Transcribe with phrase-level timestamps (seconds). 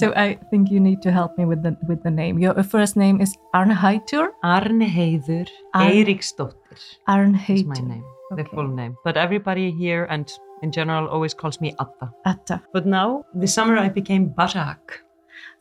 [0.00, 2.38] So I think you need to help me with the with the name.
[2.44, 4.28] Your first name is Arnheitur.
[4.44, 6.84] Arnheiður Arn- Eiríksdóttir is
[7.16, 7.66] Arnheiður.
[7.74, 8.04] my name,
[8.40, 8.96] the full name.
[9.04, 10.26] But everybody here and
[10.62, 12.08] in general always calls me Adda.
[12.32, 12.62] Adda.
[12.72, 15.00] But now, this summer, I became Barak.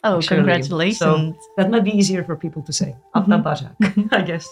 [0.04, 0.37] Oh, actually.
[0.37, 0.99] congratulations.
[0.99, 2.95] So that might be easier for people to say.
[3.15, 3.43] Adda Mhm.
[3.43, 3.77] Barak,
[4.19, 4.47] I guess.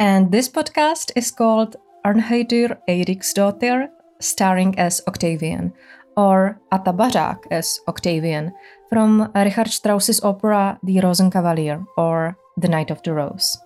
[0.00, 3.88] And this podcast is called Arnheiður Eiríksdóttir,
[4.20, 5.72] starring as Octavian,
[6.16, 8.52] or Adda Barak as Octavian,
[8.88, 13.58] from Richard Strauss's opera Die Rosenkavalier, or The Knight of the Rose.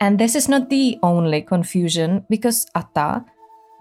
[0.00, 3.24] And this is not the only confusion, because Adda,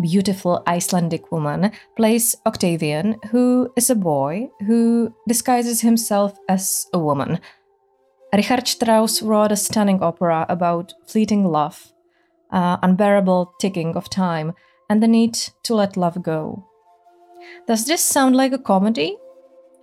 [0.02, 7.40] beautiful Icelandic woman, plays Octavian, who is a boy who disguises himself as a woman.
[8.34, 11.92] Richard Strauss wrote a stunning opera about fleeting love,
[12.52, 14.54] uh, unbearable ticking of time,
[14.90, 16.69] and the need to let love go.
[17.68, 19.18] Does this sound like a comedy?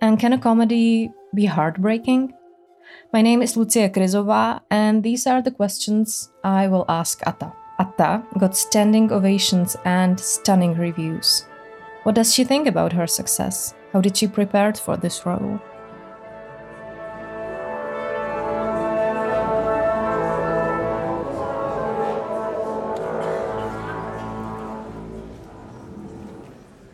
[0.01, 2.33] And can a comedy be heartbreaking?
[3.13, 7.53] My name is Lucie Kryzová, and these are the questions I will ask Adda.
[7.79, 11.45] Adda got standing ovations and stunning reviews.
[12.03, 13.73] What does she think about her success?
[13.93, 15.59] How did she prepare for this role?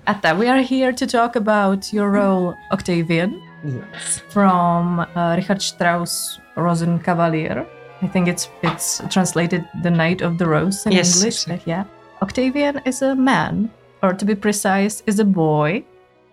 [0.05, 4.21] Adda, we are here to talk about your role, Octavian, Yes.
[4.29, 7.65] from uh, Richard Strauss Rosenkavalier.
[8.01, 11.43] I think it's it's translated "The Knight of the Rose" in Yes, English.
[11.47, 11.71] exactly.
[11.71, 11.85] Yeah,
[12.21, 13.69] Octavian is a man,
[14.01, 15.83] or to be precise, is a boy.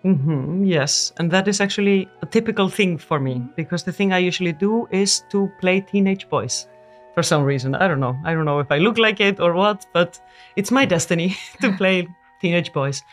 [0.03, 4.17] hmm yes, and that is actually a typical thing for me because the thing I
[4.27, 6.67] usually do is to play teenage boys.
[7.15, 8.15] For some reason, I don't know.
[8.25, 10.19] I don't know if I look like it or what, but
[10.57, 12.07] it's my destiny to play
[12.41, 13.03] teenage boys.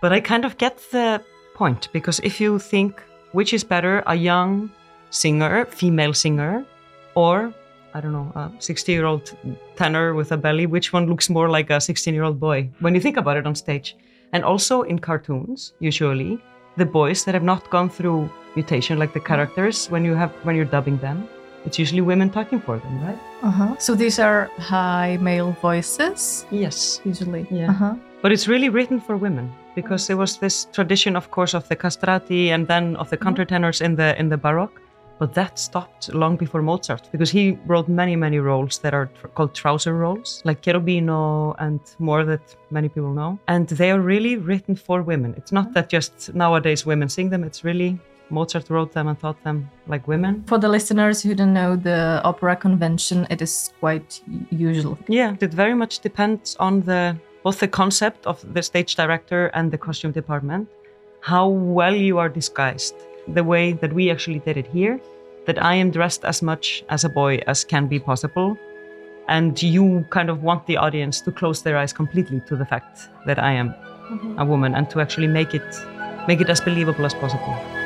[0.00, 1.22] But I kind of get the
[1.54, 3.02] point because if you think
[3.32, 4.70] which is better, a young
[5.10, 6.64] singer, female singer,
[7.14, 7.52] or
[7.94, 9.32] I don't know, a 60 year old
[9.76, 12.94] tenor with a belly, which one looks more like a 16 year old boy when
[12.94, 13.96] you think about it on stage?
[14.32, 16.38] And also in cartoons, usually,
[16.76, 20.54] the boys that have not gone through mutation, like the characters, when you have when
[20.56, 21.28] you're dubbing them,
[21.66, 23.18] it's usually women talking for them, right?
[23.42, 23.76] Uh-huh.
[23.78, 27.00] So these are high male voices, Yes.
[27.04, 27.46] usually.
[27.50, 27.70] Yeah.
[27.70, 27.94] Uh-huh.
[28.22, 31.76] But it's really written for women because there was this tradition, of course, of the
[31.76, 33.28] castrati and then of the mm-hmm.
[33.28, 34.80] countertenors in the in the Baroque.
[35.18, 39.26] But that stopped long before Mozart because he wrote many, many roles that are tr-
[39.26, 43.38] called trouser roles, like Cherubino and more that many people know.
[43.46, 45.34] And they are really written for women.
[45.36, 45.74] It's not mm-hmm.
[45.74, 48.00] that just nowadays women sing them, it's really
[48.30, 50.44] Mozart wrote them and taught them like women.
[50.46, 54.98] For the listeners who don't know the opera convention, it is quite usual.
[55.08, 59.70] Yeah, it very much depends on the both the concept of the stage director and
[59.70, 60.68] the costume department,
[61.20, 62.94] how well you are disguised.
[63.28, 65.00] The way that we actually did it here,
[65.46, 68.58] that I am dressed as much as a boy as can be possible,
[69.28, 73.08] and you kind of want the audience to close their eyes completely to the fact
[73.26, 74.38] that I am mm-hmm.
[74.38, 75.76] a woman and to actually make it
[76.26, 77.79] make it as believable as possible.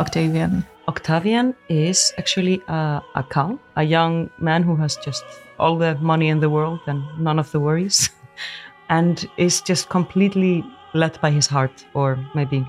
[0.00, 0.64] Octavian?
[0.88, 5.24] Octavian is actually a, a cow, a young man who has just
[5.58, 8.10] all the money in the world and none of the worries,
[8.88, 12.66] and is just completely led by his heart, or maybe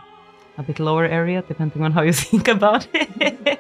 [0.58, 3.60] a bit lower area, depending on how you think about it.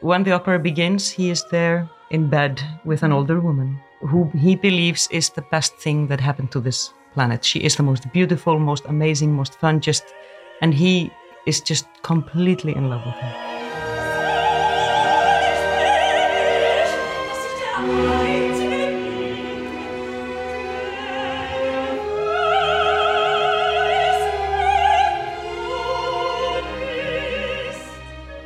[0.00, 4.56] when the opera begins, he is there in bed with an older woman who he
[4.56, 7.44] believes is the best thing that happened to this planet.
[7.44, 10.04] She is the most beautiful, most amazing, most fun, just,
[10.62, 11.10] and he
[11.46, 13.50] is just completely in love with her.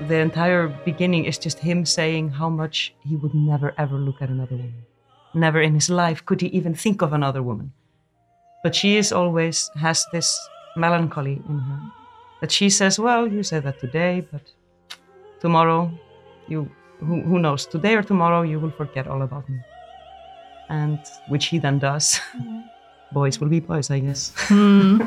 [0.07, 4.29] The entire beginning is just him saying how much he would never ever look at
[4.29, 4.85] another woman.
[5.33, 7.73] Never in his life could he even think of another woman.
[8.63, 10.39] But she is always has this
[10.77, 12.04] melancholy in her
[12.45, 14.43] that she says, Well, you say that today, but
[15.41, 15.91] tomorrow,
[16.47, 16.71] you
[17.01, 19.59] who, who knows, today or tomorrow, you will forget all about me.
[20.69, 20.99] And
[21.29, 22.21] which he then does.
[23.13, 24.33] boys will be boys, I guess.
[24.49, 25.01] Hmm.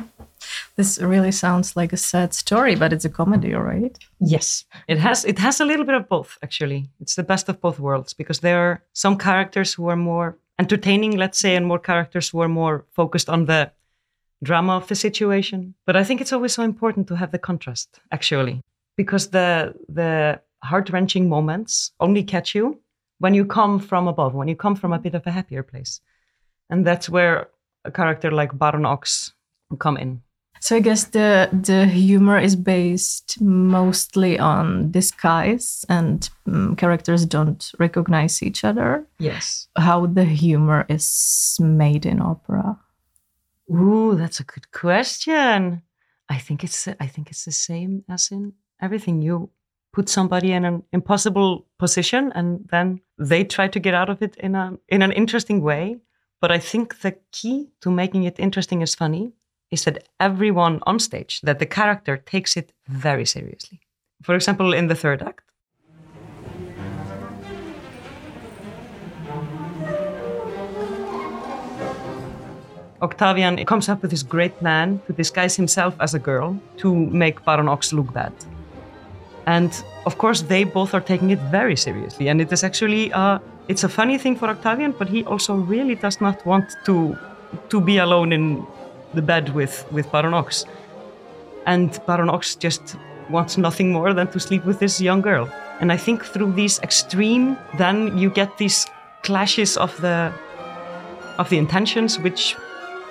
[0.77, 3.97] This really sounds like a sad story, but it's a comedy, right?
[4.19, 6.89] Yes, it has it has a little bit of both actually.
[7.01, 11.17] It's the best of both worlds because there are some characters who are more entertaining,
[11.17, 13.71] let's say, and more characters who are more focused on the
[14.43, 15.73] drama of the situation.
[15.85, 18.61] But I think it's always so important to have the contrast, actually,
[18.95, 22.79] because the the heart wrenching moments only catch you
[23.19, 26.01] when you come from above, when you come from a bit of a happier place,
[26.69, 27.49] and that's where
[27.85, 29.31] a character like Baron Ochs
[29.79, 30.21] come in.
[30.59, 37.71] So I guess the the humor is based mostly on disguise and um, characters don't
[37.79, 39.05] recognize each other.
[39.19, 39.67] Yes.
[39.77, 42.79] How the humor is made in opera.
[43.69, 45.81] Ooh, that's a good question.
[46.29, 49.21] I think it's I think it's the same as in everything.
[49.21, 49.49] You
[49.93, 54.35] put somebody in an impossible position and then they try to get out of it
[54.37, 55.97] in a in an interesting way.
[56.39, 59.33] But I think the key to making it interesting is funny
[59.71, 63.79] is that everyone on stage, that the character takes it very seriously.
[64.21, 65.46] For example, in the third act,
[73.01, 77.43] Octavian comes up with this great plan to disguise himself as a girl to make
[77.45, 78.33] Baron Ochs look bad.
[79.45, 79.71] And
[80.05, 82.27] of course, they both are taking it very seriously.
[82.27, 85.95] And it is actually uh, it's a funny thing for Octavian, but he also really
[85.95, 87.17] does not want to
[87.69, 88.65] to be alone in
[89.13, 90.65] the bed with, with Baron Ochs.
[91.65, 92.95] And Baron Ochs just
[93.29, 95.49] wants nothing more than to sleep with this young girl.
[95.79, 98.85] And I think through these extreme, then you get these
[99.23, 100.33] clashes of the
[101.37, 102.55] of the intentions, which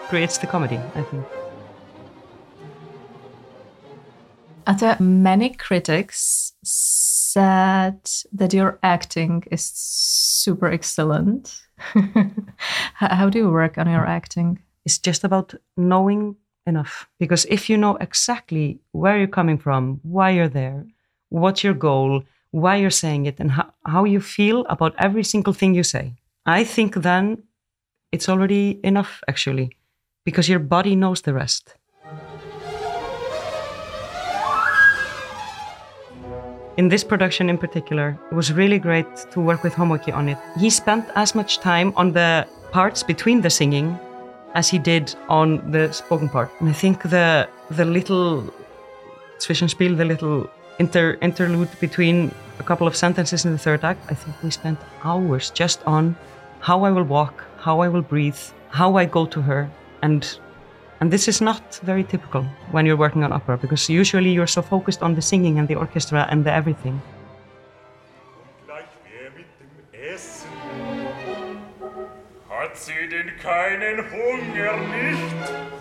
[0.08, 0.78] creates the comedy.
[0.94, 1.26] I think.
[4.66, 8.00] Adda, many critics said
[8.32, 11.62] that your acting is super excellent.
[12.94, 14.58] How do you work on your acting?
[14.84, 16.36] It's just about knowing
[16.66, 17.08] enough.
[17.20, 20.84] Because if you know exactly where you're coming from, why you're there,
[21.28, 25.52] what's your goal, why you're saying it, and how, how you feel about every single
[25.52, 26.14] thing you say,
[26.44, 27.42] I think then
[28.12, 29.76] it's already enough, actually,
[30.26, 31.76] because your body knows the rest.
[36.76, 40.36] In this production in particular, it was really great to work with Homoki on it.
[40.58, 43.98] He spent as much time on the parts between the singing
[44.54, 46.50] as he did on the spoken part.
[46.60, 48.52] And I think the the little
[49.38, 54.14] Zwischenspiel, the little inter, interlude between a couple of sentences in the third act, I
[54.14, 56.16] think we spent hours just on
[56.60, 59.70] how I will walk, how I will breathe, how I go to her,
[60.02, 60.38] and
[61.00, 64.62] and this is not very typical when you're working on opera because usually you're so
[64.62, 67.00] focused on the singing and the orchestra and the everything.
[72.48, 75.75] Hat sie denn keinen Hunger nicht?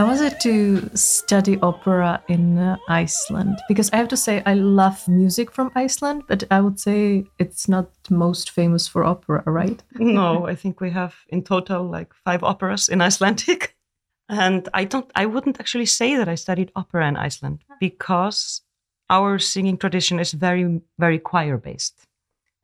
[0.00, 3.58] How was it to study opera in uh, Iceland?
[3.68, 7.68] Because I have to say, I love music from Iceland, but I would say it's
[7.68, 9.82] not most famous for opera, right?
[9.94, 13.76] no, I think we have in total like five operas in Icelandic.
[14.30, 18.62] And I don't, I wouldn't actually say that I studied opera in Iceland because
[19.10, 22.06] our singing tradition is very, very choir based.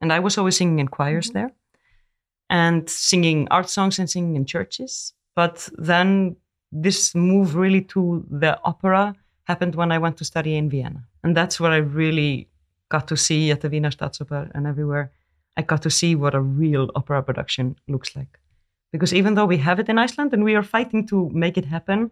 [0.00, 1.38] And I was always singing in choirs mm-hmm.
[1.38, 1.52] there
[2.48, 5.12] and singing art songs and singing in churches.
[5.34, 6.36] But then
[6.72, 11.04] this move really to the opera happened when I went to study in Vienna.
[11.22, 12.48] And that's where I really
[12.88, 15.12] got to see at the Wiener Staatsoper and everywhere.
[15.56, 18.38] I got to see what a real opera production looks like.
[18.92, 21.64] Because even though we have it in Iceland and we are fighting to make it
[21.64, 22.10] happen,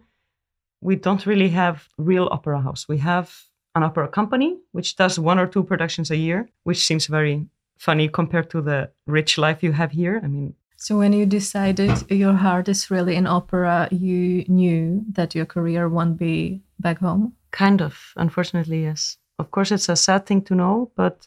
[0.81, 2.89] we don't really have real opera house.
[2.89, 3.45] We have
[3.75, 7.47] an opera company, which does one or two productions a year, which seems very
[7.79, 10.21] funny compared to the rich life you have here.
[10.23, 15.35] I mean, so when you decided your heart is really in opera, you knew that
[15.35, 17.35] your career won't be back home?
[17.51, 19.17] Kind of, unfortunately, yes.
[19.39, 21.27] Of course, it's a sad thing to know, but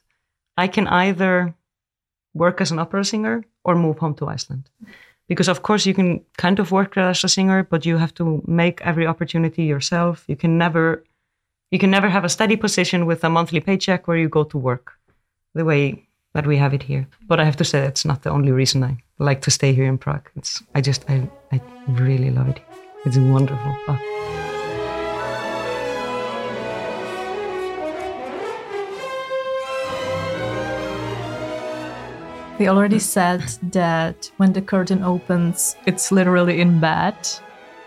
[0.57, 1.55] I can either
[2.33, 4.69] work as an opera singer or move home to Iceland.
[5.27, 8.41] Because, of course, you can kind of work as a singer, but you have to
[8.47, 10.23] make every opportunity yourself.
[10.27, 11.03] You can never
[11.69, 14.57] you can never have a steady position with a monthly paycheck where you go to
[14.57, 14.93] work
[15.53, 17.07] the way that we have it here.
[17.27, 19.85] But I have to say that's not the only reason I like to stay here
[19.85, 20.29] in Prague.
[20.35, 22.59] It's I just I I really love it.
[23.05, 23.75] It's wonderful.
[23.87, 23.99] Oh.
[32.59, 37.15] We already said that when the curtain opens, it's literally in bed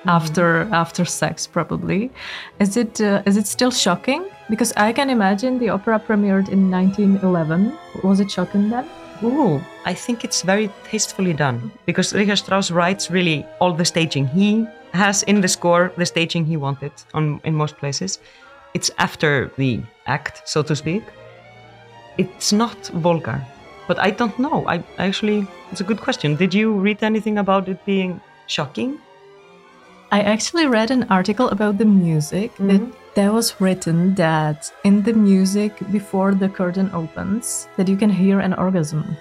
[0.06, 2.10] after after sex probably
[2.58, 6.70] is it uh, is it still shocking because i can imagine the opera premiered in
[6.70, 8.88] 1911 was it shocking then
[9.22, 14.26] Ooh, I think it's very tastefully done because Richard Strauss writes really all the staging.
[14.28, 18.18] He has in the score the staging he wanted on in most places.
[18.72, 21.02] It's after the act, so to speak.
[22.18, 23.40] it's not vulgar.
[23.88, 24.64] But I don't know.
[24.68, 26.36] I actually, it's a good question.
[26.36, 28.98] Did you read anything about it being shocking?
[30.12, 32.68] I actually read an article about the music Mm-hmm.
[32.68, 32.82] that
[33.14, 38.38] there was written that in the music before the curtain opens that you can hear
[38.40, 39.16] an orgasm.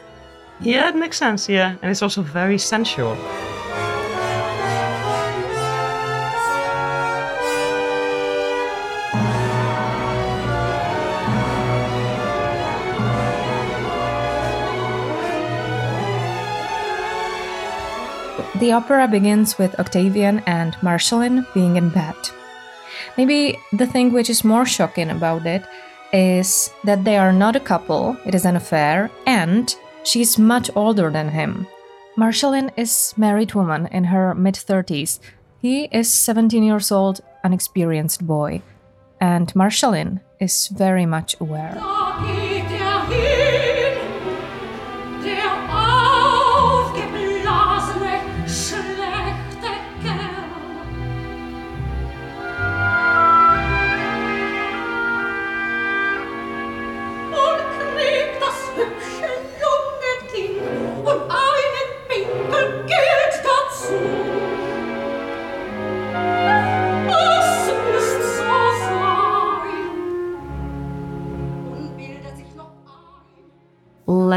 [0.61, 1.49] Yeah, it makes sense.
[1.49, 3.15] Yeah, and it's also very sensual.
[18.59, 22.15] The opera begins with Octavian and Marschallin being in bed.
[23.19, 25.61] Maybe the thing which is more shocking about it
[26.13, 31.11] is that they are not a couple, it is an affair, and she's much older
[31.11, 31.67] than him.
[32.17, 35.19] Marschallin is married woman in her mid 30s.
[35.61, 38.61] He is 17 years old, unexperienced boy,
[39.19, 41.75] and Marschallin is very much aware.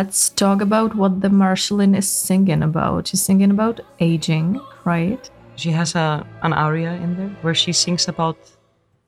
[0.03, 3.07] Let's talk about what the Marschallin is singing about.
[3.07, 5.31] She's singing about aging, right?
[5.55, 8.37] She has a an aria in there where she sings about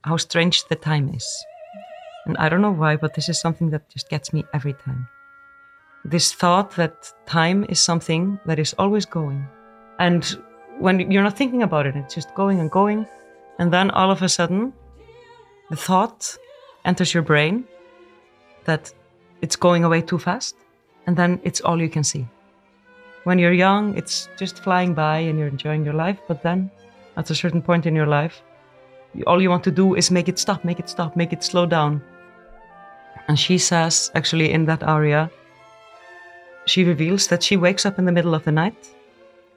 [0.04, 1.26] how strange the time is.
[2.26, 5.08] And I don't know why, but this is something that just gets me every time.
[6.04, 9.44] This thought that time is something that is always going.
[9.98, 10.22] And
[10.78, 13.04] when you're not thinking about it, it's just going and going.
[13.58, 14.72] And then all of a sudden,
[15.70, 16.38] the thought
[16.84, 17.64] enters your brain
[18.66, 18.94] that
[19.42, 20.54] it's going away too fast.
[21.06, 22.26] And then it's all you can see
[23.24, 26.18] when you're young, it's just flying by and you're enjoying your life.
[26.28, 26.70] But then,
[27.16, 28.42] at a certain point in your life,
[29.26, 31.66] all you want to do is make it stop, make it stop, make it slow
[31.66, 32.02] down.
[33.28, 35.30] And she says, actually, in that aria,
[36.66, 38.94] she reveals that she wakes up in the middle of the night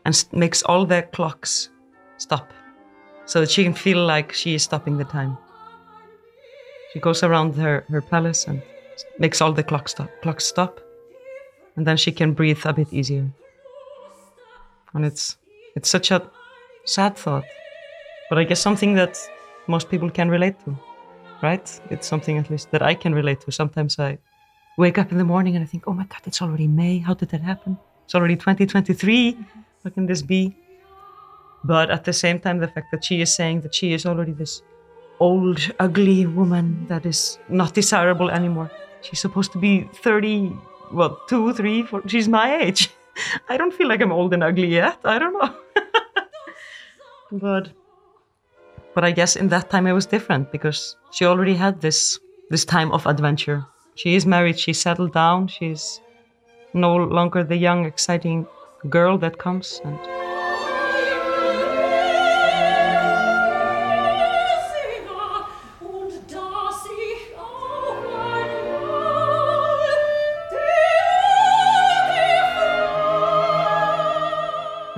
[0.06, 1.70] and makes all their clocks
[2.18, 2.54] stop
[3.26, 5.38] so that she can feel like she is stopping the time.
[6.94, 8.62] She goes around her, her palace and
[9.20, 10.80] makes all the clock stop, clocks stop,
[11.78, 13.30] and then she can breathe a bit easier.
[14.94, 15.38] And it's
[15.76, 16.30] it's such a
[16.86, 17.44] sad thought
[18.30, 19.20] but i guess something that
[19.68, 20.76] most people can relate to
[21.44, 21.82] right?
[21.90, 23.52] It's something at least that i can relate to.
[23.52, 24.18] Sometimes i
[24.78, 26.98] wake up in the morning and i think oh my god it's already may.
[26.98, 27.78] How did that happen?
[28.06, 29.38] It's already 2023
[29.84, 30.56] how can this be?
[31.64, 34.32] But at the same time the fact that she is saying that she is already
[34.32, 34.62] this
[35.20, 38.70] old ugly woman that is not desirable anymore.
[39.02, 40.54] She's supposed to be 30
[40.92, 42.90] well two three four she's my age
[43.50, 45.00] I don't feel like I'm old and ugly yet.
[45.04, 45.56] I don't know.
[47.32, 47.70] but
[48.94, 52.66] but I guess in that time it was different because she already had this this
[52.66, 53.66] time of adventure.
[53.96, 56.02] She is married, she's settled down, she's
[56.74, 58.46] no longer the young, exciting
[58.90, 59.98] girl that comes and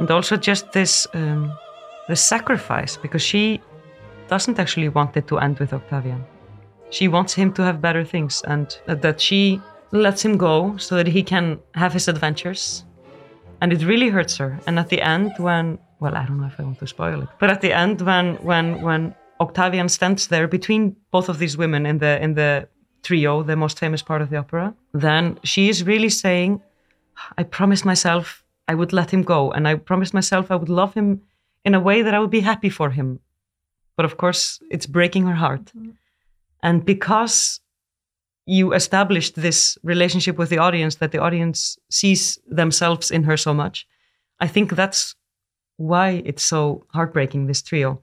[0.09, 1.51] also just this um,
[2.07, 3.61] the sacrifice because she
[4.27, 6.23] doesn't actually want it to end with Octavian.
[6.89, 9.61] She wants him to have better things and that she
[9.91, 12.83] lets him go so that he can have his adventures.
[13.61, 14.59] And it really hurts her.
[14.67, 17.29] And at the end, when well, I don't know if I want to spoil it,
[17.39, 21.85] but at the end, when when when Octavian stands there between both of these women
[21.85, 22.67] in the in the
[23.03, 26.61] trio, the most famous part of the opera, then she is really saying,
[27.37, 30.93] I promised myself I would let him go, and I promised myself I would love
[30.93, 31.21] him
[31.65, 33.19] in a way that I would be happy for him.
[33.97, 35.65] But of course, it's breaking her heart.
[35.65, 35.89] Mm-hmm.
[36.61, 37.61] And because
[38.45, 43.53] you established this relationship with the audience, that the audience sees themselves in her so
[43.53, 43.87] much,
[44.39, 45.15] I think that's
[45.77, 48.01] why it's so heartbreaking, this trio,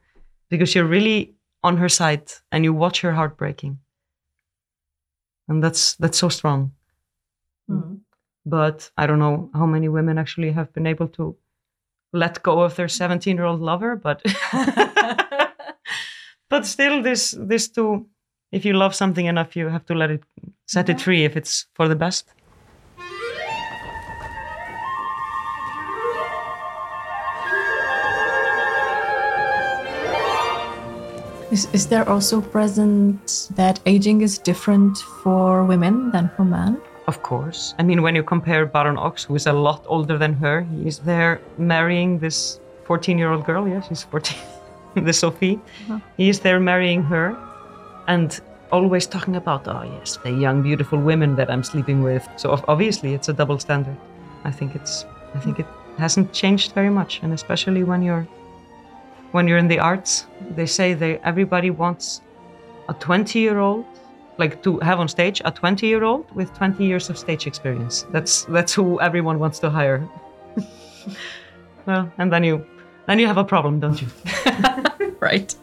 [0.50, 3.78] because you're really on her side and you watch her heartbreaking.
[5.48, 6.72] And that's that's so strong.
[8.46, 11.36] But I don't know how many women actually have been able to
[12.12, 14.22] let go of their 17 year old lover, but
[16.48, 18.06] but still this this too
[18.52, 20.22] if you love something enough you have to let it
[20.66, 22.32] set it free if it's for the best.
[31.50, 36.80] Is, is there also present that aging is different for women than for men?
[37.06, 37.74] Of course.
[37.78, 40.88] I mean, when you compare Baron Ochs, who is a lot older than her, he
[40.88, 43.68] is there marrying this 14 year old girl.
[43.68, 44.36] Yeah, she's 14.
[45.04, 45.60] the Sophie.
[45.88, 45.98] Uh-huh.
[46.16, 47.36] He is there marrying her
[48.08, 48.40] and
[48.72, 52.26] always talking about, oh, yes, the young, beautiful women that I'm sleeping with.
[52.36, 53.96] So obviously, it's a double standard.
[54.44, 55.66] I think it's, I think it
[55.98, 57.20] hasn't changed very much.
[57.22, 58.26] And especially when you're,
[59.32, 62.22] when you're in the arts, they say they, everybody wants
[62.88, 63.84] a 20 year old
[64.38, 68.06] like to have on stage a 20 year old with 20 years of stage experience.
[68.12, 70.06] That's that's who everyone wants to hire.
[71.86, 72.66] Well and then you
[73.06, 74.08] then you have a problem don't you?
[75.20, 75.54] Right.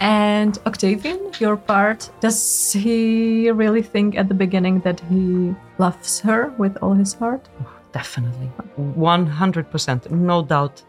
[0.00, 6.52] And Octavian, your part, does he really think at the beginning that he loves her
[6.58, 7.48] with all his heart?
[7.62, 8.50] Oh, definitely.
[8.78, 10.82] 100% no doubt.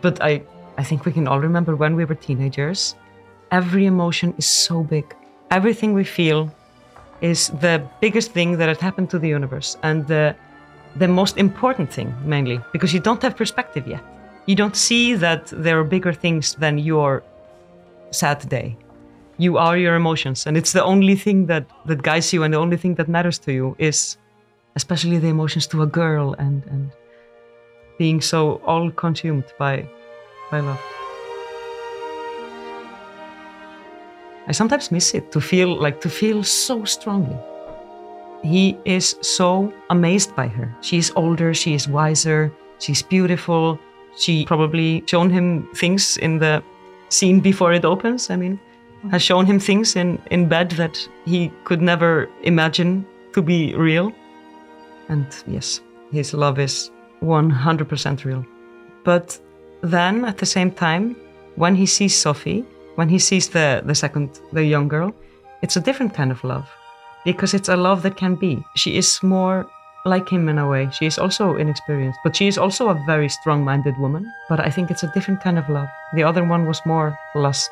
[0.00, 0.42] But i
[0.78, 2.94] i think we can all remember when we were teenagers
[3.50, 5.14] every emotion is so big
[5.50, 6.50] everything we feel
[7.20, 10.34] is the biggest thing that had happened to the universe and the
[10.96, 14.02] the most important thing mainly because you don't have perspective yet.
[14.46, 17.22] You don't see that there are bigger things than your
[18.10, 18.76] sad day.
[19.38, 22.58] You are your emotions and it's the only thing that that guides you and the
[22.58, 24.16] only thing that matters to you is
[24.76, 26.90] especially the emotions to a girl and and
[27.98, 29.86] being so all consumed by
[30.50, 30.99] by love
[34.48, 37.36] i sometimes miss it to feel like to feel so strongly.
[38.42, 40.74] He is so amazed by her.
[40.80, 43.78] She is older she is wiser she's beautiful.
[44.16, 46.62] She probably shown him things in the
[47.08, 48.58] scene before it opens i mean
[49.10, 54.12] has shown him things in in bed that he could never imagine to be real.
[55.08, 55.80] And yes,
[56.12, 56.90] his love is
[57.22, 58.44] 100% real.
[59.04, 59.38] But
[59.82, 61.16] then at the same time,
[61.56, 62.64] when he sees Sophie,
[63.00, 65.10] when he sees the, the second, the young girl,
[65.62, 66.68] it's a different kind of love.
[67.24, 68.62] Because it's a love that can be.
[68.76, 69.66] She is more
[70.04, 70.90] like him in a way.
[70.92, 74.30] She is also inexperienced, but she is also a very strong minded woman.
[74.50, 75.88] But I think it's a different kind of love.
[76.12, 77.70] The other one was more lust.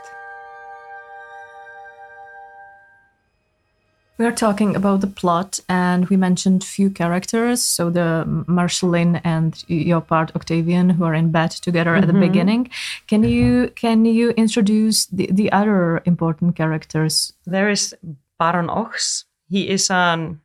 [4.18, 7.62] We are talking about the plot, and we mentioned few characters.
[7.62, 12.20] So the Marschallin and your part Octavian, who are in bed together at the mm-hmm.
[12.22, 12.70] beginning.
[13.07, 13.31] Can uh-huh.
[13.31, 17.33] you can you introduce the, the other important characters?
[17.46, 17.94] There is
[18.40, 19.24] Baron Ochs.
[19.48, 20.40] He is an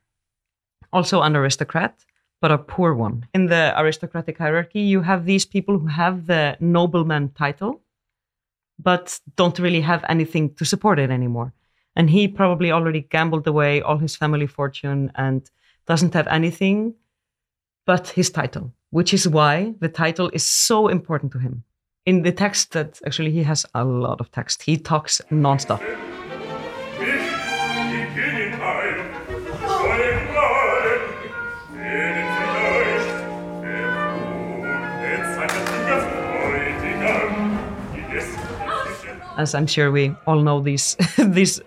[0.92, 1.96] also an aristocrat,
[2.42, 3.26] but a poor one.
[3.34, 7.82] In the aristocratic hierarchy, you have these people who have the nobleman title,
[8.78, 11.54] but don't really have anything to support it anymore.
[11.96, 15.50] And he probably already gambled away all his family fortune and
[15.86, 16.96] doesn't have anything
[17.86, 21.64] but his title, which is why the title is so important to him.
[22.06, 25.82] In the text that actually he has a lot of text, he talks nonstop.
[39.36, 41.60] As I'm sure we all know these these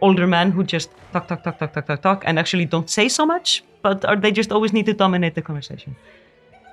[0.00, 3.08] older men who just talk, talk, talk, talk, talk, talk, talk, and actually don't say
[3.08, 5.96] so much, but are, they just always need to dominate the conversation.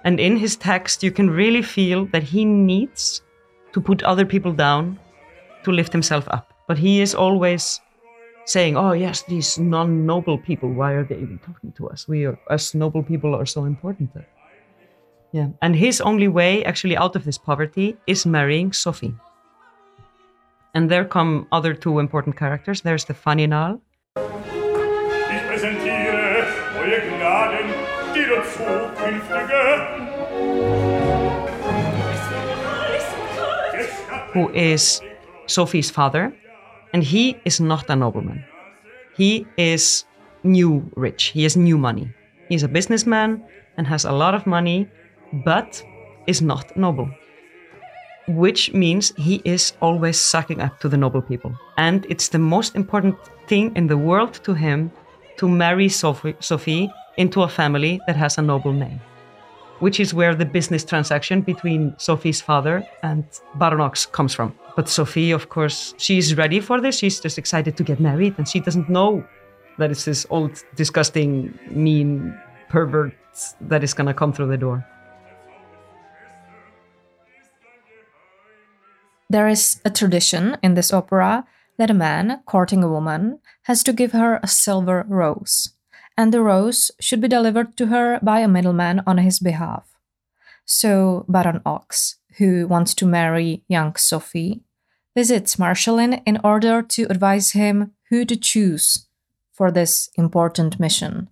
[0.04, 3.22] And in his text, you can really feel that he needs
[3.74, 5.00] to put other people down
[5.64, 6.54] to lift himself up.
[6.68, 7.82] But he is always
[8.46, 10.70] saying, "Oh yes, these non-noble people.
[10.70, 12.08] Why are they even talking to us?
[12.08, 14.12] We are, us noble people are so important."
[15.32, 19.16] Yeah, and his only way actually out of this poverty is marrying Sophie.
[20.76, 22.82] And there come other two important characters.
[22.82, 23.80] There's the Faninal,
[24.18, 27.68] Ich präsentiere neue Gnaden,
[28.14, 29.96] die zukünftige
[34.34, 35.02] who is
[35.48, 36.34] Sophie's father,
[36.94, 38.44] and he is not a nobleman.
[39.16, 40.04] He is
[40.44, 41.32] new rich.
[41.34, 42.14] He has new money.
[42.50, 43.42] He's a businessman
[43.78, 44.90] and has a lot of money,
[45.46, 45.82] but
[46.28, 47.10] is not noble.
[48.28, 51.54] Which means he is always sucking up to the noble people.
[51.78, 53.16] And it's the most important
[53.48, 54.92] thing in the world to him
[55.38, 59.00] to marry Sophie, Sophie into a family that has a noble name.
[59.80, 64.56] Which is where the business transaction between Sophie's father and Baron Ochs comes from.
[64.76, 66.98] But Sophie, of course, she's ready for this.
[66.98, 69.24] She's just excited to get married, and she doesn't know
[69.78, 72.38] that it's this old, disgusting, mean
[72.70, 73.14] pervert
[73.62, 74.86] that is gonna come through the door.
[79.36, 81.46] There is a tradition in this opera
[81.78, 85.74] that a man courting a woman has to give her a silver rose,
[86.16, 89.90] and the rose should be delivered to her by a middleman on his behalf.
[90.64, 94.62] So Baron Ochs, who wants to marry young Sophie,
[95.14, 99.06] visits Marschallin in order to advise him who to choose
[99.52, 101.28] for this important mission.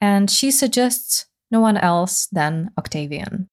[0.00, 3.48] And she suggests no one else than Octavian.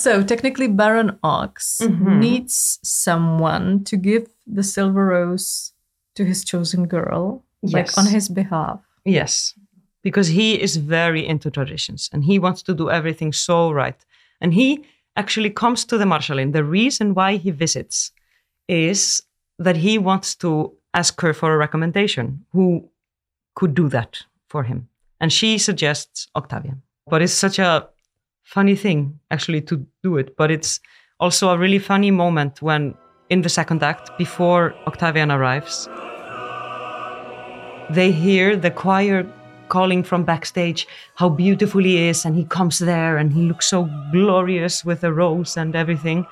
[0.00, 2.18] So technically, Baron Ochs Mhm.
[2.20, 5.72] needs someone to give the silver rose
[6.16, 8.80] to his chosen girl, like on his behalf.
[9.04, 9.54] Yes,
[10.02, 14.00] because he is very into traditions and he wants to do everything so right.
[14.40, 14.68] And he
[15.16, 16.52] actually comes to the Marschallin.
[16.52, 18.12] The reason why he visits
[18.68, 19.22] is
[19.58, 22.88] that he wants to ask her for a recommendation who
[23.54, 24.12] could do that
[24.48, 24.88] for him.
[25.20, 26.82] And she suggests Octavian.
[27.06, 27.88] But it's such a
[28.50, 30.36] funny thing actually to do it.
[30.36, 30.80] But it's
[31.20, 32.94] also a really funny moment when
[33.28, 35.88] in the second act, before Octavian arrives,
[37.90, 39.24] they hear the choir
[39.68, 43.88] calling from backstage how beautiful he is and he comes there and he looks so
[44.10, 46.26] glorious with a rose and everything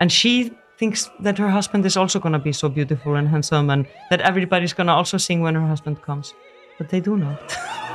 [0.00, 3.68] and she thinks that her husband is also going to be so beautiful and handsome
[3.68, 6.32] and that everybody's going to also sing when her husband comes
[6.78, 7.58] but they do not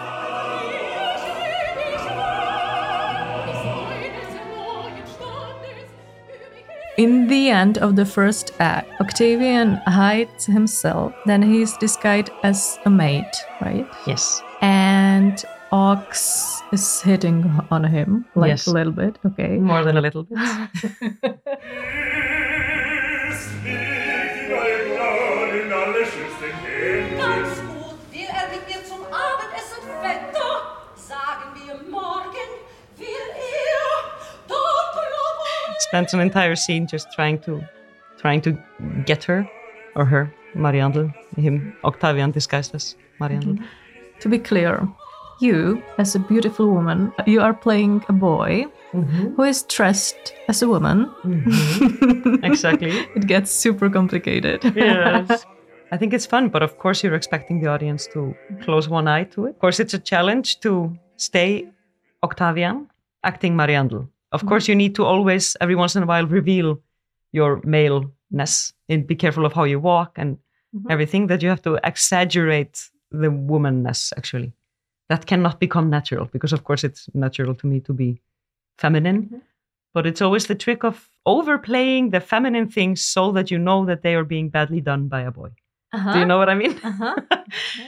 [6.98, 12.90] In the end of the first act, Octavian hides himself, then he's disguised as a
[12.90, 13.26] maid,
[13.62, 13.88] right?
[14.06, 18.68] yes And Ochs is hitting on him, like Yes.
[18.68, 19.58] a little bit, okay.
[19.58, 20.38] more than a little bit
[35.94, 37.62] spends an entire scene just trying to
[38.18, 38.52] trying to
[39.06, 39.48] get her
[39.96, 40.24] or her
[40.56, 41.06] mariandel
[41.38, 43.82] him octavian disguised as mariandel mm-hmm.
[44.22, 44.88] To be clear,
[45.42, 49.34] you, as a beautiful woman, you are playing a boy mm-hmm.
[49.36, 51.12] who is dressed as a woman.
[51.26, 52.46] Mm-hmm.
[52.52, 54.64] exactly It gets super complicated.
[54.76, 55.46] yes.
[55.92, 59.26] I think it's fun, but of course you're expecting the audience to close one eye
[59.36, 59.56] to it.
[59.56, 61.68] Of course, it's a challenge to stay
[62.24, 62.88] Octavian
[63.24, 64.08] acting Mariandel.
[64.34, 64.50] Of mm-hmm.
[64.50, 66.82] course, you need to always, every once in a while, reveal
[67.32, 70.38] your maleness and be careful of how you walk and
[70.76, 70.92] mm-hmm.
[70.92, 71.28] everything.
[71.28, 74.12] That you have to exaggerate the womanness.
[74.18, 74.52] Actually,
[75.10, 78.22] that cannot become natural because, of course, it's natural to me to be
[78.78, 79.24] feminine.
[79.24, 79.38] Mm-hmm.
[79.94, 84.02] But it's always the trick of overplaying the feminine things so that you know that
[84.02, 85.50] they are being badly done by a boy.
[85.94, 86.14] Uh-huh.
[86.14, 86.80] Do you know what I mean?
[86.84, 87.16] Uh-huh.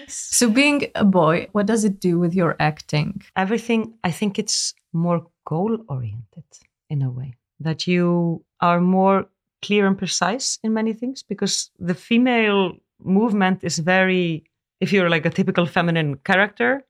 [0.08, 3.24] So, being a boy, what does it do with your acting?
[3.36, 6.44] Everything, I think it's more goal oriented
[6.90, 9.28] in a way, that you are more
[9.62, 14.44] clear and precise in many things because the female movement is very,
[14.80, 16.84] if you're like a typical feminine character,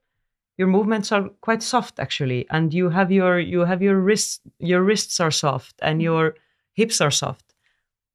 [0.58, 4.82] your movements are quite soft actually and you have your you have your wrists your
[4.82, 6.06] wrists are soft and mm-hmm.
[6.06, 6.36] your
[6.76, 7.54] hips are soft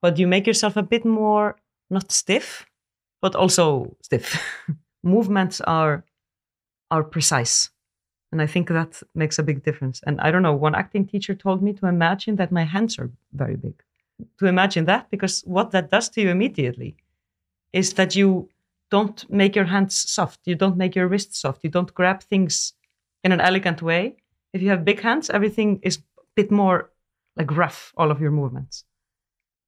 [0.00, 1.57] but you make yourself a bit more
[1.90, 2.64] not stiff
[3.20, 4.42] but also stiff.
[5.03, 6.05] Movements are
[6.90, 7.70] are precise
[8.32, 10.00] and i think that makes a big difference.
[10.06, 13.10] And i don't know one acting teacher told me to imagine that my hands are
[13.32, 13.82] very big.
[14.38, 16.96] To imagine that because what that does to you immediately
[17.72, 18.48] is that you
[18.90, 20.40] don't make your hands soft.
[20.44, 21.62] You don't make your wrists soft.
[21.62, 22.74] You don't grab things
[23.22, 24.16] in an elegant way.
[24.52, 26.90] If you have big hands everything is a bit more
[27.36, 28.84] like rough all of your movements.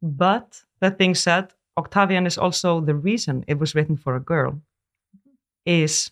[0.03, 4.61] But that being said octavian is also the reason it was written for a girl
[5.64, 6.11] is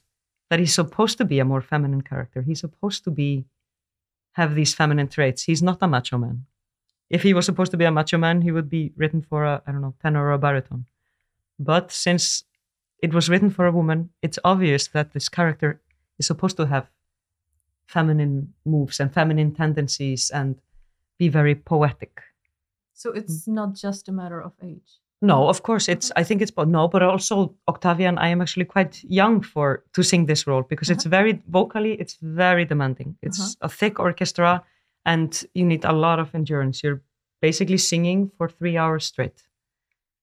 [0.51, 2.43] that he's supposed to be a more feminine character.
[2.43, 3.47] He's supposed to be
[4.33, 5.45] have these feminine traits.
[5.45, 6.45] He's not a macho man.
[7.09, 9.63] If he was supposed to be a macho man he would be written for a
[9.67, 10.85] i don't know tenor or a baritone.
[11.59, 12.45] But since
[13.03, 15.81] it was written for a woman, it's obvious that this character
[16.19, 16.91] is supposed to have
[17.87, 20.61] feminine moves and feminine tendencies and
[21.19, 22.23] be very poetic.
[22.95, 23.55] So, it's mm.
[23.55, 25.01] not just a matter of age.
[25.23, 28.65] No, of course it's I think it's but no, but also Octavian, I am actually
[28.65, 31.17] quite young for to sing this role because it's uh-huh.
[31.17, 33.17] very vocally, it's very demanding.
[33.23, 33.67] It's uh-huh.
[33.67, 34.65] a thick orchestra
[35.05, 36.83] and you need a lot of endurance.
[36.83, 37.03] You're
[37.43, 39.43] basically singing for three hours straight.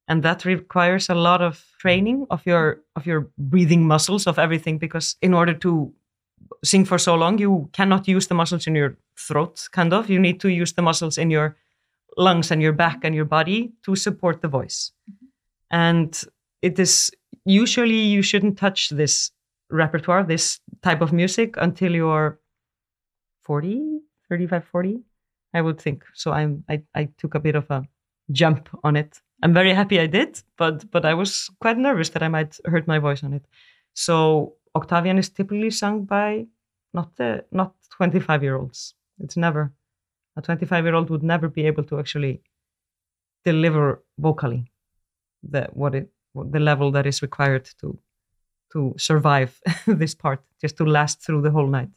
[0.08, 4.80] And that requires a lot of training of your of your breathing muscles of everything
[4.80, 5.94] because in order to
[6.64, 10.20] sing for so long you cannot use the muscles in your throat kind of you
[10.20, 11.58] need to use the muscles in your
[12.18, 14.92] lungs and your back and your body to support the voice.
[15.10, 15.26] Mm-hmm.
[15.72, 16.24] And
[16.62, 17.12] it is
[17.46, 19.32] usually you shouldn't touch this
[19.70, 22.40] repertoire this type of music until you're
[23.44, 24.00] 40
[24.30, 25.00] 35 40
[25.54, 26.04] i would think.
[26.14, 27.84] So i'm i, I took a bit of a
[28.32, 29.22] jump on it.
[29.44, 32.88] I'm very happy i did but but i was quite nervous that i might hurt
[32.88, 33.46] my voice on it.
[33.94, 36.46] So octavian is typically sung by
[36.94, 39.74] not the not 25 year olds it's never
[40.38, 42.42] a 25 year old would never be able to actually
[43.44, 44.72] deliver vocally
[45.44, 48.00] the what it what the level that is required to
[48.72, 51.90] to survive this part, just to last through the whole night.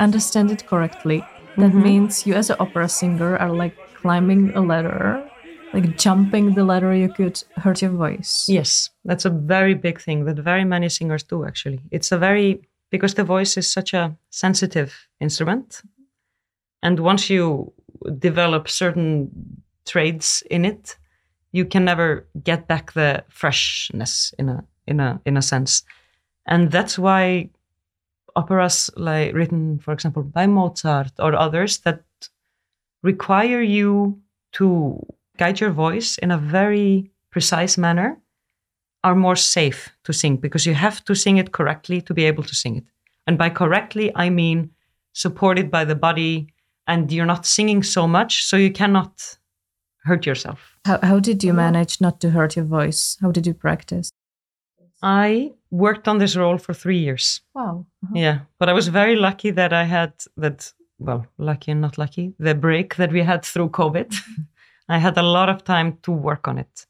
[0.00, 1.24] Understand it correctly,
[1.56, 1.82] that Mm-hmm.
[1.82, 5.28] means you as an opera singer are like climbing a ladder,
[5.72, 8.46] like jumping the ladder you could hurt your voice.
[8.48, 11.80] Yes, that's a very big thing that very many singers do actually.
[11.90, 15.82] It's a very because the voice is such a sensitive instrument.
[16.82, 17.72] And once you
[18.18, 19.30] develop certain
[19.84, 20.96] traits in it,
[21.52, 25.82] you can never get back the freshness in a in a in a sense.
[26.46, 27.50] And that's why
[28.38, 32.02] operas like written, for example, by Mozart or others that
[33.02, 34.20] require you
[34.52, 35.04] to
[35.36, 38.18] guide your voice in a very precise manner
[39.04, 42.42] are more safe to sing because you have to sing it correctly to be able
[42.42, 42.84] to sing it.
[43.26, 44.70] And by correctly, I mean
[45.12, 46.48] supported by the body,
[46.86, 49.38] and you're not singing so much, so you cannot
[50.04, 50.76] hurt yourself.
[50.84, 53.18] How, how did you manage not to hurt your voice?
[53.20, 54.10] How did you practice?
[55.02, 57.40] I worked on this role for three years.
[57.54, 57.86] Wow.
[58.04, 58.14] Uh-huh.
[58.14, 60.72] Yeah, but I was very lucky that I had that.
[60.98, 62.34] Well, lucky and not lucky.
[62.38, 64.42] The break that we had through COVID, mm-hmm.
[64.88, 66.86] I had a lot of time to work on it.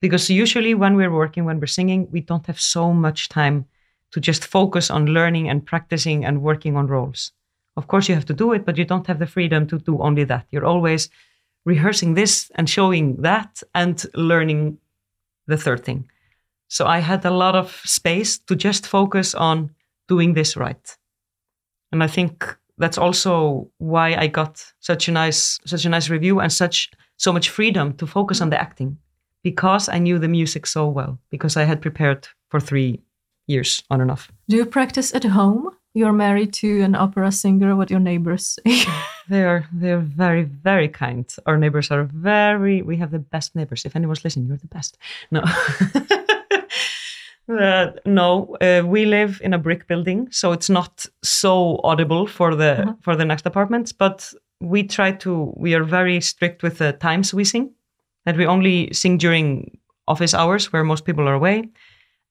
[0.00, 3.66] Because usually, when we're working, when we're singing, we don't have so much time
[4.12, 7.32] to just focus on learning and practicing and working on roles.
[7.76, 10.00] Of course, you have to do it, but you don't have the freedom to do
[10.00, 10.46] only that.
[10.50, 11.10] You're always
[11.64, 14.78] rehearsing this and showing that and learning
[15.46, 16.08] the third thing.
[16.70, 19.70] So I had a lot of space to just focus on
[20.06, 20.96] doing this right.
[21.90, 26.40] And I think that's also why I got such a nice such a nice review
[26.40, 28.98] and such so much freedom to focus on the acting
[29.42, 33.00] because I knew the music so well because I had prepared for 3
[33.48, 34.30] years on and off.
[34.48, 35.70] Do you practice at home?
[35.92, 37.74] You're married to an opera singer.
[37.74, 38.84] What your neighbors say?
[39.28, 41.26] They are they are very very kind.
[41.46, 42.82] Our neighbors are very.
[42.82, 43.84] We have the best neighbors.
[43.84, 44.98] If anyone's listening, you're the best.
[45.30, 45.40] No,
[47.50, 48.56] Uh, no.
[48.60, 53.16] Uh, we live in a brick building, so it's not so audible for the for
[53.16, 53.92] the next apartments.
[53.92, 55.52] But we try to.
[55.56, 57.72] We are very strict with the times we sing.
[58.26, 61.70] That we only sing during office hours, where most people are away.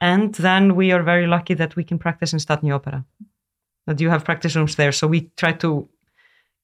[0.02, 3.04] And then we are very lucky that we can practice in Státní Opera.
[3.88, 5.90] That you have practice rooms there, so we try to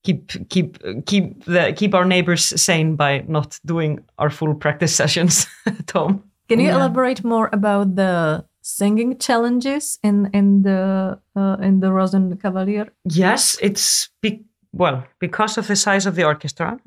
[0.04, 5.48] keep keep keep the keep our neighbors sane by not doing our full practice sessions
[5.66, 6.24] at home.
[6.50, 12.90] Can you elaborate more about the singing challenges in in the uh, in the Rosenkavalier?
[13.04, 16.80] Yes, it's be- well because of the size of the orchestra,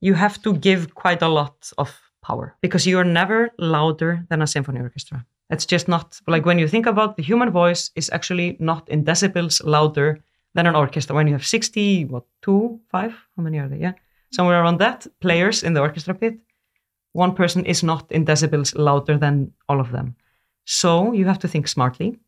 [0.00, 4.42] you have to give quite a lot of power because you are never louder than
[4.42, 5.24] a symphony orchestra.
[5.50, 9.04] It's just not like when you think about the human voice is actually not in
[9.04, 10.18] decibels louder
[10.54, 11.14] than an orchestra.
[11.14, 13.12] When you have 60, what, two, five?
[13.36, 13.78] How many are they?
[13.78, 13.92] Yeah.
[14.32, 16.38] Somewhere around that, players in the orchestra pit,
[17.16, 20.14] one person is not in decibels louder than all of them.
[20.66, 22.18] So you have to think smartly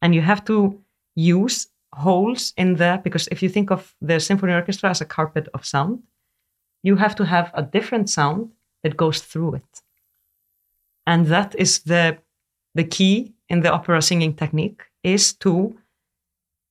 [0.00, 0.80] and you have to
[1.14, 5.48] use holes in there because if you think of the symphony orchestra as a carpet
[5.52, 6.02] of sound,
[6.82, 8.50] you have to have a different sound
[8.82, 9.82] that goes through it.
[11.06, 12.18] And that is the
[12.74, 15.76] the key in the opera singing technique is to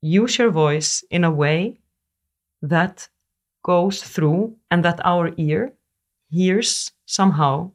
[0.02, 1.80] use your voice in a way
[2.62, 3.10] that
[3.63, 5.74] goes through and that our ear
[6.30, 7.72] hears somehow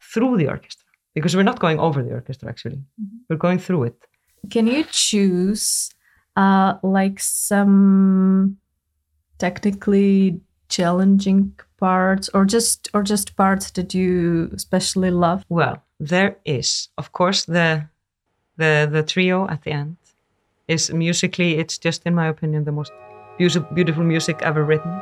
[0.00, 2.80] through the orchestra because we're not going over the orchestra actually.
[3.28, 4.06] We're going through it.
[4.50, 5.90] Can you choose
[6.36, 8.56] uh, like some
[9.38, 15.44] technically challenging parts or just or just parts that you especially love?
[15.48, 17.88] well there is of course the
[18.56, 19.96] the the trio at the end
[20.68, 22.92] is musically it's just in my opinion the most
[23.38, 25.00] beautiful beautiful music ever written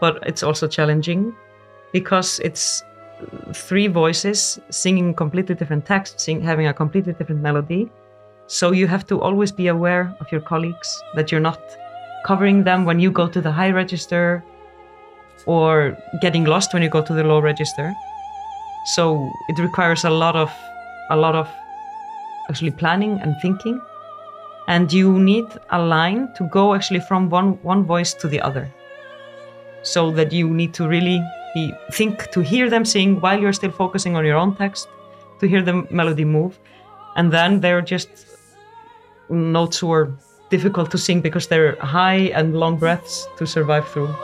[0.00, 1.34] but it's also challenging
[1.92, 2.84] because it's
[3.52, 7.90] three voices singing completely different texts, having a completely different melody.
[8.46, 11.60] So you have to always be aware of your colleagues that you're not
[12.24, 14.42] covering them when you go to the high register
[15.46, 17.94] or getting lost when you go to the low register.
[18.94, 20.50] So it requires a lot of
[21.10, 21.48] a lot of
[22.48, 23.80] actually planning and thinking.
[24.66, 28.68] And you need a line to go actually from one one voice to the other.
[29.92, 31.18] So that you need to really
[31.92, 34.88] think to hear them sing while you're still focusing on your own text,
[35.40, 36.58] to hear the melody move.
[37.16, 38.08] And then they're just
[39.30, 40.12] notes were
[40.50, 44.14] difficult to sing because they're high and long breaths to survive through.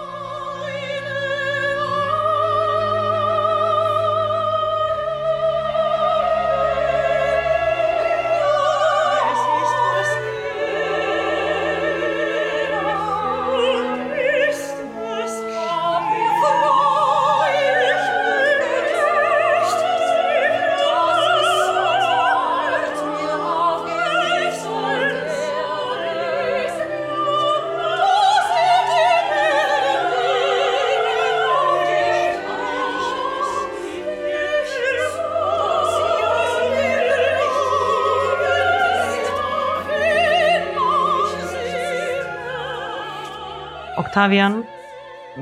[44.14, 44.64] Octavian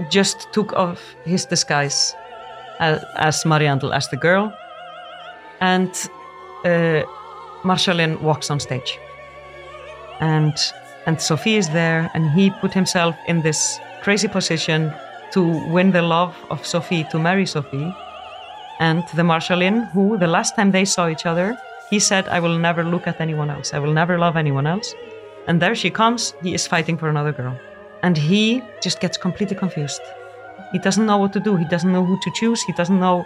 [0.08, 2.14] just took off his disguise
[2.80, 4.50] as, as Mariandel, as the girl,
[5.60, 5.90] and
[6.64, 7.02] uh,
[8.22, 8.98] walks on stage.
[10.20, 10.54] And
[11.04, 14.90] and Sophie is there, and he put himself in this crazy position
[15.32, 17.94] to win the love of Sophie, to marry Sophie.
[18.78, 21.58] And the Marschallin, who the last time they saw each other,
[21.90, 23.74] he said, I will never look at anyone else.
[23.74, 24.94] I will never love anyone else.
[25.46, 27.58] And there she comes, he is fighting for another girl.
[28.02, 30.00] And he just gets completely confused.
[30.72, 31.56] He doesn't know what to do.
[31.56, 32.62] He doesn't know who to choose.
[32.62, 33.24] He doesn't know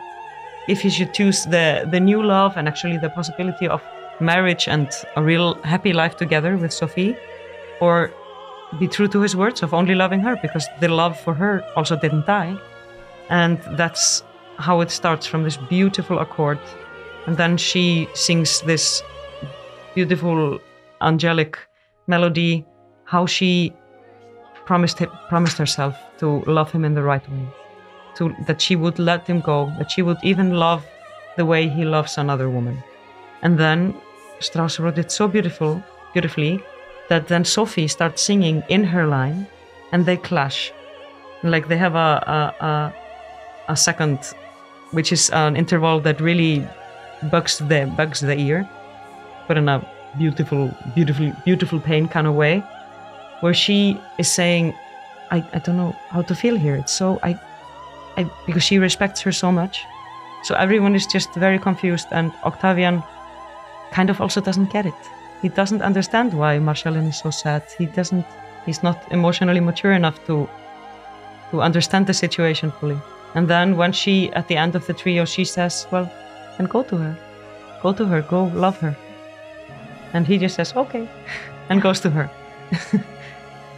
[0.69, 3.83] if he should choose the, the new love and actually the possibility of
[4.21, 7.17] marriage and a real happy life together with Sophie,
[7.81, 8.11] or
[8.79, 11.97] be true to his words of only loving her because the love for her also
[11.97, 12.57] didn't die.
[13.31, 14.25] And that's
[14.59, 16.59] how it starts from this beautiful accord.
[17.27, 19.03] And then she sings this
[19.95, 20.59] beautiful
[21.01, 21.59] angelic
[22.07, 22.67] melody,
[23.05, 23.73] how she
[24.67, 27.47] promised him, promised herself to love him in the right way,
[28.17, 30.85] to that she would let him go, that she would even love
[31.37, 32.83] the way he loves another woman.
[33.43, 33.95] And then
[34.41, 36.63] Strauss wrote it so beautiful, beautifully,
[37.09, 39.47] that then Sophie starts singing in her line,
[39.93, 40.73] and they clash,
[41.43, 42.95] like they have a a, a,
[43.69, 44.19] a second,
[44.91, 46.67] which is an interval that really
[47.31, 48.69] bugs the bugs the ear,
[49.47, 49.79] but in a
[50.19, 52.63] beautiful, beautiful, beautiful pain kind of way
[53.47, 54.75] where she is saying,
[55.31, 56.75] I, I don't know how to feel here.
[56.75, 57.39] It's so I,
[58.17, 59.85] I because she respects her so much.
[60.43, 63.05] So everyone is just very confused and Octavian
[63.93, 65.01] kind of also doesn't get it.
[65.43, 67.63] He doesn't understand why Marschallin is so sad.
[67.79, 68.27] He doesn't
[68.67, 70.49] he's not emotionally mature enough to
[71.53, 72.99] to understand the situation fully.
[73.37, 76.11] And then when she at the end of the trio she says, Well,
[76.57, 77.15] then go to her.
[77.81, 78.97] Go to her, go love her.
[80.15, 81.09] And he just says, Okay
[81.69, 82.29] and goes to her.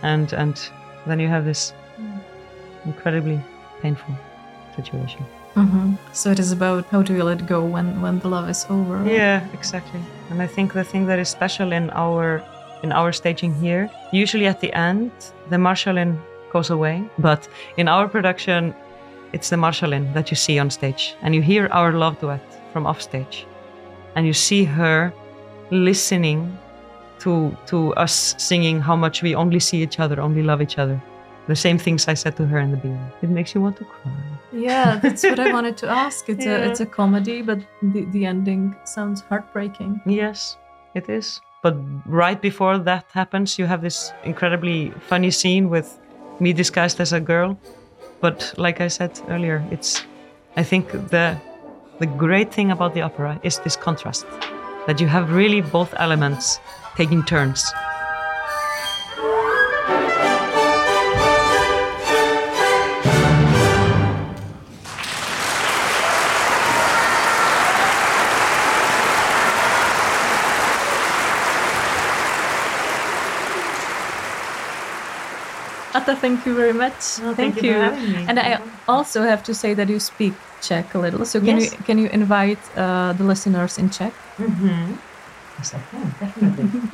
[0.03, 0.71] and and
[1.07, 1.73] then you have this
[2.85, 3.41] incredibly
[3.81, 4.15] painful
[4.77, 5.25] situation.
[5.55, 5.95] Mm-hmm.
[6.13, 9.05] So it is about how do you let go when when the love is over.
[9.05, 10.01] Yeah, exactly.
[10.31, 12.43] And I think the thing that is special in our
[12.83, 15.11] in our staging here, usually at the end,
[15.51, 16.17] the Marschallin
[16.53, 18.75] goes away, but in our production,
[19.33, 22.41] it's the Marschallin that you see on stage, and you hear our love duet
[22.73, 23.47] from off stage,
[24.15, 25.13] and you see her
[25.71, 26.57] listening
[27.21, 31.01] to to us singing how much we only see each other, only love each other.
[31.47, 33.11] The same things I said to her in the beginning.
[33.23, 34.13] It makes you want to cry.
[34.53, 36.29] Yeah, that's what I wanted to ask.
[36.29, 36.57] It's Yeah.
[36.59, 40.01] a it's a comedy, but the, the ending sounds heartbreaking.
[40.07, 40.59] Yes,
[40.95, 41.41] it is.
[41.63, 41.75] But
[42.07, 45.99] right before that happens, you have this incredibly funny scene with
[46.41, 47.57] me disguised as a girl.
[48.21, 50.05] But like I said earlier, it's
[50.57, 51.37] I think the
[51.99, 54.27] the great thing about the opera is this contrast.
[54.89, 56.59] That you have really both elements
[56.97, 57.63] taking turns.
[75.93, 77.21] Adda, thank you very much.
[77.21, 78.25] Oh, thank you for having me.
[78.27, 81.25] And I also have to say that you speak Czech a little.
[81.27, 81.73] So can Yes.
[81.73, 84.13] you can you invite uh, the listeners in Czech?
[85.59, 86.81] Yes, I can, definitely.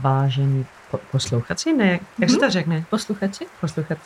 [0.00, 2.84] Vážení po- posluchači, ne, jak, jak se to řekne?
[2.90, 3.46] Posluchači?
[3.60, 4.00] Posluchači.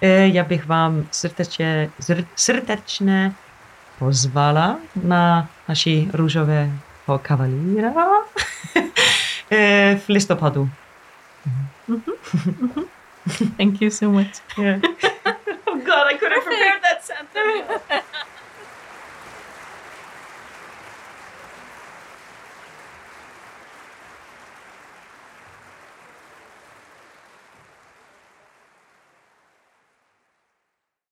[0.00, 3.32] Eh, Já bych vám srdečně, zr- srdečně
[3.98, 7.90] pozvala na naší růžového kavalíra
[9.50, 10.70] eh, v listopadu.
[13.56, 14.28] Thank you so much.
[14.56, 15.13] God,
[16.14, 18.04] I could have prepared that sentence.